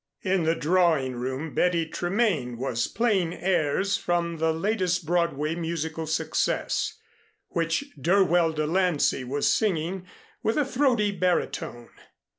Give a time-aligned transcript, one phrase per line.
[0.23, 6.97] In the drawing room Betty Tremaine was playing airs from the latest Broadway musical success,
[7.49, 10.07] which Dirwell De Lancey was singing
[10.41, 11.89] with a throaty baritone.